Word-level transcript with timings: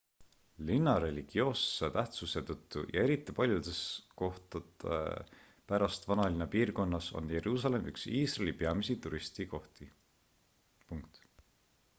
linna 0.67 0.93
religioosse 1.01 1.89
tähtsuse 1.97 2.41
tõttu 2.47 2.83
ja 2.95 3.03
eriti 3.09 3.35
paljude 3.39 3.75
kohtade 4.23 4.97
pärast 5.73 6.09
vanalinna 6.13 6.49
piirkonnas 6.57 7.11
on 7.21 7.31
jeruusalemm 7.37 7.93
üks 7.93 8.09
iisraeli 8.23 8.55
peamisi 8.65 8.99
turismisihtkohti 9.07 9.93